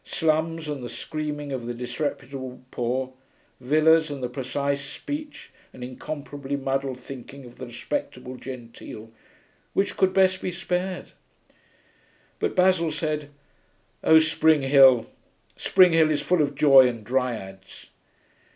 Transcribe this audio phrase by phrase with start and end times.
[0.03, 3.13] Slums and the screaming of the disreputable poor:
[3.59, 9.11] villas and the precise speech and incomparably muddled thinking of the respectable genteel:
[9.73, 11.11] which could best be spared?
[12.39, 13.29] But Basil said,
[14.03, 15.05] 'Oh, Spring Hill.
[15.55, 17.89] Spring Hill is full of joy and dryads.'